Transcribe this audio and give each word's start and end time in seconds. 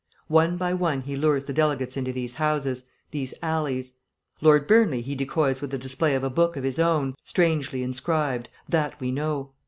One 0.33 0.57
by 0.57 0.73
one 0.73 1.01
he 1.01 1.15
lures 1.15 1.43
the 1.45 1.53
delegates 1.53 1.95
into 1.95 2.11
these 2.11 2.33
houses, 2.33 2.89
these 3.11 3.35
alleys. 3.43 3.93
Lord 4.41 4.65
Burnley 4.65 5.01
he 5.03 5.13
decoys 5.13 5.61
with 5.61 5.69
the 5.69 5.77
display 5.77 6.15
of 6.15 6.23
a 6.23 6.29
book 6.31 6.57
of 6.57 6.63
his 6.63 6.79
own, 6.79 7.13
strangely 7.23 7.83
inscribed; 7.83 8.49
that 8.67 8.99
we 8.99 9.11
know. 9.11 9.51